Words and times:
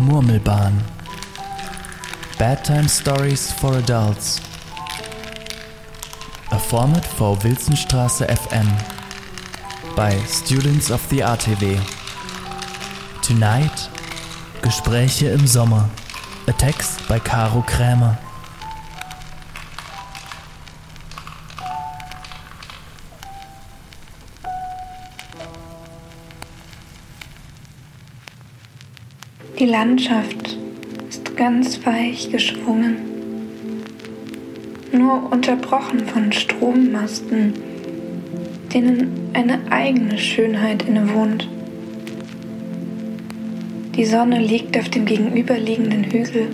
Murmelbahn. 0.00 0.72
Bedtime 2.38 2.88
Stories 2.88 3.52
for 3.52 3.76
Adults. 3.76 4.40
A 6.50 6.58
format 6.58 7.04
for 7.04 7.36
Wilsonstraße 7.36 8.26
FM 8.26 8.68
by 9.94 10.16
Students 10.26 10.90
of 10.90 11.06
the 11.10 11.20
RTW. 11.20 11.78
Tonight, 13.22 13.90
Gespräche 14.62 15.28
im 15.28 15.46
Sommer. 15.46 15.88
A 16.46 16.52
text 16.52 17.06
by 17.06 17.18
Caro 17.20 17.62
Krämer. 17.62 18.16
Die 29.58 29.66
Landschaft 29.66 30.58
ist 31.08 31.36
ganz 31.36 31.84
weich 31.84 32.30
geschwungen, 32.30 32.96
nur 34.92 35.30
unterbrochen 35.30 36.00
von 36.06 36.32
Strommasten, 36.32 37.54
denen 38.72 39.30
eine 39.32 39.58
eigene 39.70 40.18
Schönheit 40.18 40.88
innewohnt. 40.88 41.48
Die 43.96 44.04
Sonne 44.04 44.40
liegt 44.40 44.78
auf 44.78 44.88
dem 44.88 45.04
gegenüberliegenden 45.04 46.04
Hügel, 46.04 46.48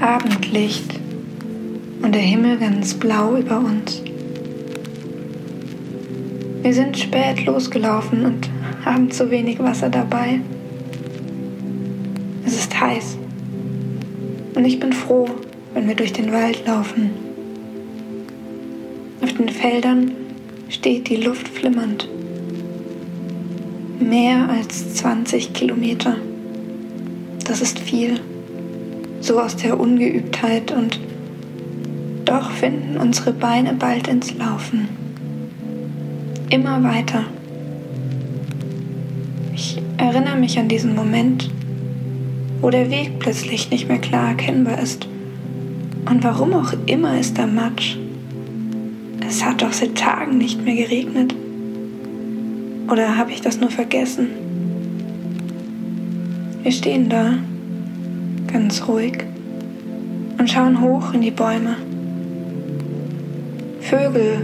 Abendlicht 0.00 1.00
und 2.02 2.14
der 2.14 2.22
Himmel 2.22 2.58
ganz 2.58 2.94
blau 2.94 3.36
über 3.36 3.58
uns. 3.58 4.02
Wir 6.62 6.74
sind 6.74 6.98
spät 6.98 7.46
losgelaufen 7.46 8.24
und 8.26 8.48
haben 8.84 9.10
zu 9.10 9.30
wenig 9.30 9.58
Wasser 9.58 9.88
dabei. 9.88 10.40
Heiß. 12.80 13.16
Und 14.54 14.64
ich 14.64 14.80
bin 14.80 14.92
froh, 14.92 15.26
wenn 15.74 15.88
wir 15.88 15.94
durch 15.94 16.12
den 16.12 16.32
Wald 16.32 16.66
laufen. 16.66 17.10
Auf 19.22 19.32
den 19.34 19.48
Feldern 19.48 20.12
steht 20.68 21.08
die 21.08 21.16
Luft 21.16 21.48
flimmernd. 21.48 22.08
Mehr 24.00 24.48
als 24.48 24.94
20 24.94 25.52
Kilometer. 25.52 26.16
Das 27.44 27.60
ist 27.60 27.78
viel. 27.78 28.20
So 29.20 29.40
aus 29.40 29.56
der 29.56 29.78
Ungeübtheit 29.78 30.70
und 30.70 31.00
doch 32.24 32.50
finden 32.50 32.96
unsere 32.98 33.32
Beine 33.32 33.74
bald 33.74 34.06
ins 34.06 34.34
Laufen. 34.34 34.88
Immer 36.50 36.82
weiter. 36.84 37.24
Ich 39.54 39.80
erinnere 39.96 40.36
mich 40.36 40.58
an 40.58 40.68
diesen 40.68 40.94
Moment, 40.94 41.50
wo 42.60 42.70
der 42.70 42.90
Weg 42.90 43.18
plötzlich 43.18 43.70
nicht 43.70 43.88
mehr 43.88 43.98
klar 43.98 44.30
erkennbar 44.30 44.80
ist. 44.80 45.06
Und 46.08 46.24
warum 46.24 46.54
auch 46.54 46.72
immer 46.86 47.18
ist 47.18 47.38
da 47.38 47.46
Matsch. 47.46 47.96
Es 49.26 49.44
hat 49.44 49.62
doch 49.62 49.72
seit 49.72 49.94
Tagen 49.94 50.38
nicht 50.38 50.64
mehr 50.64 50.74
geregnet. 50.74 51.34
Oder 52.90 53.16
habe 53.16 53.32
ich 53.32 53.42
das 53.42 53.60
nur 53.60 53.70
vergessen? 53.70 54.28
Wir 56.62 56.72
stehen 56.72 57.08
da, 57.08 57.34
ganz 58.50 58.88
ruhig, 58.88 59.24
und 60.38 60.48
schauen 60.48 60.80
hoch 60.80 61.12
in 61.12 61.20
die 61.20 61.30
Bäume. 61.30 61.76
Vögel 63.80 64.42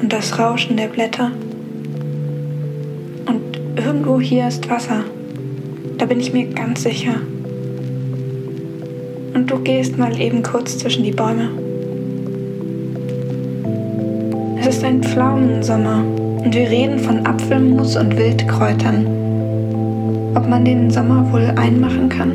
und 0.00 0.12
das 0.12 0.38
Rauschen 0.38 0.76
der 0.76 0.88
Blätter. 0.88 1.30
Und 3.26 3.60
irgendwo 3.76 4.20
hier 4.20 4.48
ist 4.48 4.68
Wasser. 4.70 5.04
Da 6.02 6.06
bin 6.06 6.18
ich 6.18 6.32
mir 6.32 6.46
ganz 6.46 6.82
sicher. 6.82 7.14
Und 9.34 9.48
du 9.48 9.60
gehst 9.60 9.96
mal 9.98 10.20
eben 10.20 10.42
kurz 10.42 10.76
zwischen 10.76 11.04
die 11.04 11.12
Bäume. 11.12 11.48
Es 14.58 14.66
ist 14.66 14.82
ein 14.82 15.00
Pflaumensommer 15.00 16.02
und 16.42 16.52
wir 16.52 16.68
reden 16.68 16.98
von 16.98 17.24
Apfelmus 17.24 17.94
und 17.94 18.18
Wildkräutern. 18.18 19.06
Ob 20.34 20.48
man 20.48 20.64
den 20.64 20.90
Sommer 20.90 21.32
wohl 21.32 21.52
einmachen 21.54 22.08
kann? 22.08 22.32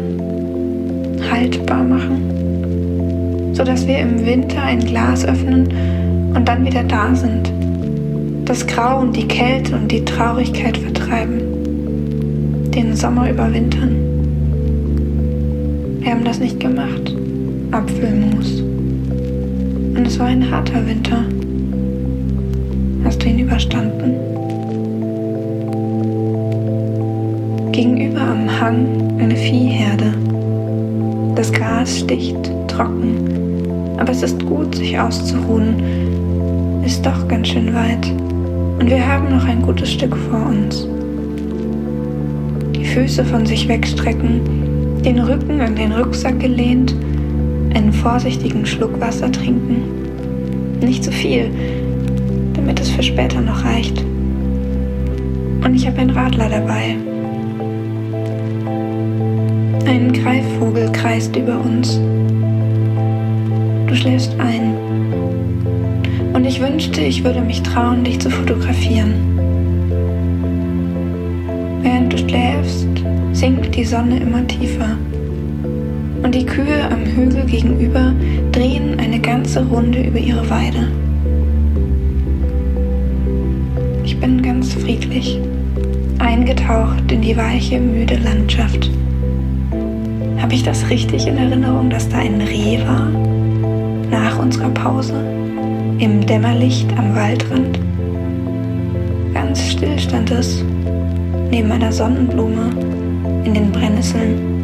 Haltbar 1.29 1.83
machen? 1.83 3.51
Sodass 3.51 3.85
wir 3.85 3.99
im 3.99 4.25
Winter 4.25 4.63
ein 4.63 4.79
Glas 4.79 5.25
öffnen 5.25 5.67
und 6.33 6.47
dann 6.47 6.65
wieder 6.65 6.83
da 6.83 7.13
sind. 7.13 7.51
Das 8.45 8.65
Grau 8.65 9.01
und 9.01 9.13
die 9.13 9.27
Kälte 9.27 9.75
und 9.75 9.91
die 9.91 10.05
Traurigkeit 10.05 10.77
vertreiben 10.77 11.56
den 12.77 12.95
Sommer 12.95 13.27
überwintern. 13.27 13.95
Wir 15.99 16.11
haben 16.11 16.23
das 16.23 16.39
nicht 16.39 16.59
gemacht. 16.59 17.11
Apfelmus. 17.71 18.61
Und 19.95 20.05
es 20.05 20.19
war 20.19 20.27
ein 20.27 20.51
harter 20.51 20.85
Winter. 20.85 21.25
Hast 23.03 23.23
du 23.23 23.29
ihn 23.29 23.39
überstanden? 23.39 24.13
Gegenüber 27.71 28.21
am 28.21 28.61
Hang 28.61 28.85
eine 29.19 29.35
Viehherde. 29.35 30.13
Das 31.33 31.51
Gras 31.51 31.97
sticht 32.01 32.51
trocken, 32.67 33.97
aber 33.97 34.11
es 34.11 34.21
ist 34.21 34.45
gut, 34.45 34.75
sich 34.75 34.99
auszuruhen. 34.99 36.83
Ist 36.85 37.03
doch 37.03 37.27
ganz 37.27 37.47
schön 37.47 37.73
weit. 37.73 38.07
Und 38.79 38.87
wir 38.87 39.03
haben 39.03 39.35
noch 39.35 39.45
ein 39.45 39.63
gutes 39.63 39.93
Stück 39.93 40.15
vor 40.15 40.45
uns. 40.45 40.87
Füße 42.87 43.25
von 43.25 43.45
sich 43.45 43.67
wegstrecken, 43.67 45.01
den 45.03 45.19
Rücken 45.19 45.61
an 45.61 45.75
den 45.75 45.91
Rucksack 45.91 46.39
gelehnt, 46.39 46.95
einen 47.73 47.91
vorsichtigen 47.91 48.65
Schluck 48.65 48.99
Wasser 48.99 49.31
trinken. 49.31 49.83
Nicht 50.81 51.03
zu 51.03 51.11
viel, 51.11 51.49
damit 52.53 52.79
es 52.79 52.89
für 52.89 53.03
später 53.03 53.41
noch 53.41 53.63
reicht. 53.63 54.03
Und 55.63 55.75
ich 55.75 55.85
habe 55.85 55.99
einen 55.99 56.11
Radler 56.11 56.49
dabei. 56.49 56.95
Ein 59.85 60.13
Greifvogel 60.13 60.91
kreist 60.91 61.35
über 61.35 61.59
uns. 61.59 61.99
Du 63.87 63.95
schläfst 63.95 64.35
ein. 64.39 64.75
Und 66.33 66.45
ich 66.45 66.61
wünschte, 66.61 67.01
ich 67.01 67.23
würde 67.23 67.41
mich 67.41 67.61
trauen, 67.63 68.03
dich 68.03 68.19
zu 68.19 68.29
fotografieren. 68.29 69.36
Während 71.87 72.11
du 72.11 72.17
schläfst, 72.17 72.85
sinkt 73.31 73.73
die 73.73 73.85
Sonne 73.85 74.19
immer 74.19 74.45
tiefer 74.45 74.97
und 76.21 76.35
die 76.35 76.45
Kühe 76.45 76.83
am 76.91 77.05
Hügel 77.05 77.45
gegenüber 77.45 78.11
drehen 78.51 78.99
eine 78.99 79.21
ganze 79.21 79.65
Runde 79.65 80.01
über 80.05 80.19
ihre 80.19 80.49
Weide. 80.49 80.89
Ich 84.03 84.19
bin 84.19 84.41
ganz 84.41 84.73
friedlich, 84.73 85.39
eingetaucht 86.19 87.09
in 87.09 87.21
die 87.21 87.37
weiche, 87.37 87.79
müde 87.79 88.17
Landschaft. 88.17 88.91
Habe 90.41 90.55
ich 90.55 90.63
das 90.63 90.89
richtig 90.89 91.25
in 91.25 91.37
Erinnerung, 91.37 91.89
dass 91.89 92.09
da 92.09 92.17
ein 92.17 92.41
Reh 92.41 92.79
war? 92.85 93.07
Nach 94.11 94.37
unserer 94.37 94.71
Pause? 94.71 95.15
Im 95.99 96.25
Dämmerlicht 96.25 96.89
am 96.97 97.15
Waldrand? 97.15 97.79
Ganz 99.33 99.71
still 99.71 99.97
stand 99.97 100.31
es 100.31 100.65
neben 101.51 101.71
einer 101.71 101.91
Sonnenblume 101.91 102.69
in 103.45 103.53
den 103.53 103.71
Brennnesseln. 103.71 104.57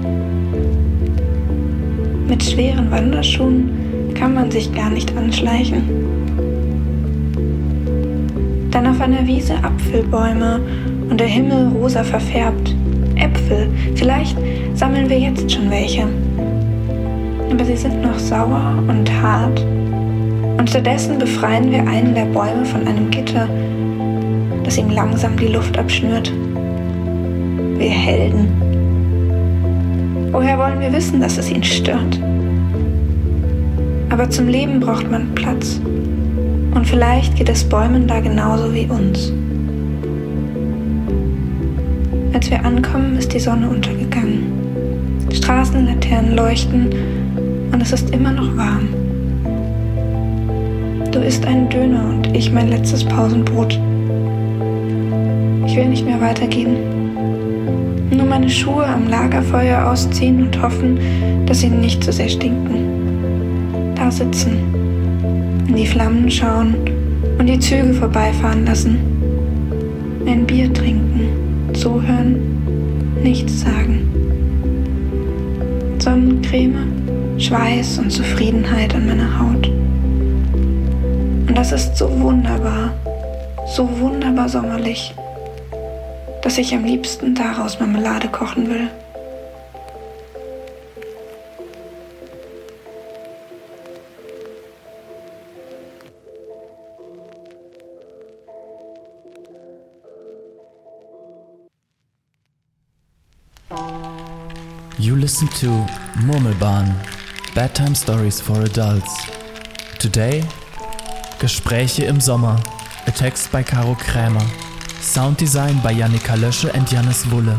Mit 2.28 2.44
schweren 2.44 2.92
Wanderschuhen 2.92 4.14
kann 4.14 4.34
man 4.34 4.52
sich 4.52 4.74
gar 4.74 4.90
nicht 4.90 5.16
anschleichen. 5.16 5.84
Dann 8.72 8.88
auf 8.88 9.00
einer 9.02 9.26
Wiese 9.26 9.56
Apfelbäume 9.64 10.60
und 11.10 11.20
der 11.20 11.28
Himmel 11.28 11.70
rosa 11.70 12.04
verfärbt. 12.04 12.76
Äpfel, 13.16 13.68
vielleicht 13.96 14.36
sammeln 14.74 15.10
wir 15.10 15.20
jetzt 15.20 15.52
schon 15.52 15.70
welche. 15.70 16.08
Aber 17.52 17.64
sie 17.64 17.78
sind 17.78 18.02
noch 18.02 18.18
sauer 18.18 18.84
und 18.88 19.12
hart. 19.22 19.64
Und 20.58 20.70
stattdessen 20.70 21.20
befreien 21.20 21.72
wir 21.72 21.86
einen 21.88 22.16
der 22.16 22.26
Bäume 22.26 22.66
von 22.66 22.88
einem 22.88 23.12
Gitter, 23.12 23.48
das 24.64 24.78
ihm 24.78 24.90
langsam 24.90 25.38
die 25.38 25.48
Luft 25.48 25.78
abschnürt 25.78 26.34
wir 27.84 27.90
Helden. 27.90 28.48
Woher 30.32 30.58
wollen 30.58 30.80
wir 30.80 30.94
wissen, 30.94 31.20
dass 31.20 31.38
es 31.38 31.52
ihn 31.52 31.64
stört? 31.64 32.20
Aber 34.10 34.30
zum 34.30 34.48
Leben 34.48 34.80
braucht 34.80 35.12
man 35.12 35.36
Platz. 35.36 35.82
Und 36.74 36.88
vielleicht 36.88 37.36
geht 37.36 37.50
es 37.50 37.64
Bäumen 37.64 38.08
da 38.08 38.22
genauso 38.22 38.74
wie 38.74 38.86
uns. 38.86 39.34
Als 42.34 42.50
wir 42.50 42.64
ankommen, 42.64 43.18
ist 43.18 43.34
die 43.34 43.40
Sonne 43.40 43.68
untergegangen. 43.70 44.44
Straßenlaternen 45.34 46.36
leuchten 46.36 46.90
und 47.72 47.82
es 47.82 47.92
ist 47.92 48.12
immer 48.12 48.32
noch 48.32 48.56
warm. 48.56 48.88
Du 51.12 51.20
isst 51.20 51.46
einen 51.46 51.70
Döner 51.70 52.06
und 52.10 52.34
ich 52.36 52.52
mein 52.52 52.70
letztes 52.70 53.04
Pausenbrot. 53.04 53.78
Ich 55.68 55.76
will 55.76 55.90
nicht 55.90 56.06
mehr 56.06 56.22
weitergehen. 56.22 57.03
Nur 58.12 58.26
meine 58.26 58.50
Schuhe 58.50 58.86
am 58.86 59.08
Lagerfeuer 59.08 59.88
ausziehen 59.88 60.44
und 60.44 60.62
hoffen, 60.62 61.00
dass 61.46 61.62
sie 61.62 61.70
nicht 61.70 62.04
zu 62.04 62.12
sehr 62.12 62.30
stinken. 62.30 63.94
Da 63.96 64.12
sitzen, 64.12 64.58
in 65.68 65.76
die 65.76 65.88
Flammen 65.88 66.30
schauen 66.30 66.76
und 67.40 67.48
die 67.48 67.60
Züge 67.60 67.94
vorbeifahren 67.94 68.66
lassen. 68.66 69.00
Ein 70.26 70.46
Bier 70.46 70.72
trinken, 70.74 71.74
zuhören, 71.74 72.38
nichts 73.24 73.62
sagen. 73.62 74.10
Sonnencreme, 76.00 77.40
Schweiß 77.40 78.00
und 78.00 78.12
Zufriedenheit 78.12 78.94
an 78.94 79.08
meiner 79.08 79.40
Haut. 79.40 79.68
Und 81.48 81.58
das 81.58 81.72
ist 81.72 81.98
so 81.98 82.10
wunderbar, 82.20 82.94
so 83.76 83.88
wunderbar 84.00 84.50
sommerlich 84.50 85.14
dass 86.44 86.58
ich 86.58 86.76
am 86.76 86.84
liebsten 86.84 87.34
daraus 87.34 87.80
Marmelade 87.80 88.28
kochen 88.28 88.70
will. 88.70 88.90
You 105.00 105.16
listen 105.16 105.50
to 105.62 105.86
Murmelbahn, 106.26 106.94
Bedtime 107.56 107.96
Stories 107.96 108.40
for 108.42 108.58
Adults. 108.58 109.28
Today, 109.98 110.44
Gespräche 111.40 112.04
im 112.04 112.20
Sommer, 112.20 112.62
a 113.06 113.12
text 113.12 113.52
by 113.52 113.64
Caro 113.64 113.96
Krämer. 113.96 114.46
Sound 115.04 115.36
design 115.36 115.80
by 115.84 115.94
Jannika 115.94 116.36
Lösche 116.38 116.74
and 116.74 116.88
Janis 116.88 117.26
Wulle. 117.26 117.58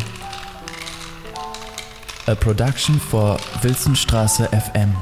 A 2.27 2.35
production 2.35 2.99
for 2.99 3.37
Wilsonstraße 3.63 4.49
FM. 4.49 4.97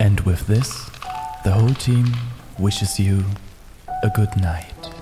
And 0.00 0.20
with 0.22 0.44
this, 0.48 0.90
the 1.44 1.52
whole 1.52 1.72
team 1.74 2.06
wishes 2.58 2.98
you 2.98 3.24
a 4.02 4.10
good 4.10 4.36
night. 4.36 4.97